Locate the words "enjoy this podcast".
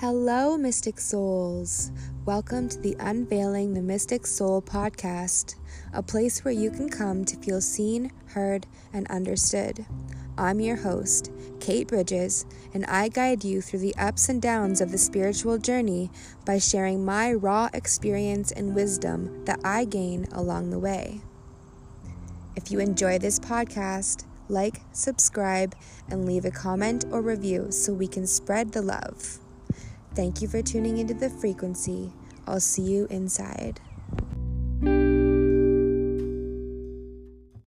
22.80-24.26